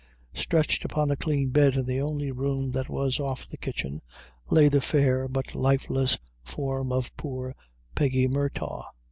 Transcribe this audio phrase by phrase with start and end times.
[0.33, 4.01] Stretched upon a clean bed in the only room that was off the kitchen,
[4.49, 7.53] lay the fair but lifeless form of poor
[7.93, 8.85] Peggy Murtagh.